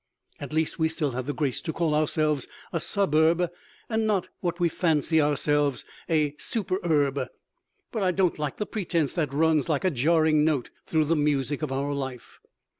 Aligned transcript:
At 0.39 0.51
least 0.51 0.79
we 0.79 0.89
still 0.89 1.11
have 1.11 1.27
the 1.27 1.31
grace 1.35 1.61
to 1.61 1.71
call 1.71 1.93
ourselves 1.93 2.47
a 2.73 2.79
suburb, 2.79 3.51
and 3.87 4.07
not 4.07 4.29
(what 4.39 4.59
we 4.59 4.67
fancy 4.67 5.21
ourselves) 5.21 5.85
a 6.09 6.31
superurb. 6.39 7.27
But 7.91 8.01
I 8.01 8.09
don't 8.11 8.39
like 8.39 8.57
the 8.57 8.65
pretense 8.65 9.13
that 9.13 9.31
runs 9.31 9.69
like 9.69 9.83
a 9.85 9.91
jarring 9.91 10.43
note 10.43 10.71
through 10.87 11.05
the 11.05 11.15
music 11.15 11.61
of 11.61 11.71
our 11.71 11.93
life. 11.93 12.39